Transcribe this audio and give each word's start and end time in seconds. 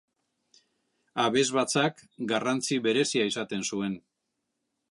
Abesbatzak 1.23 2.01
garrantzi 2.31 2.79
berezia 2.87 3.29
izaten 3.33 3.69
zuen. 3.69 3.99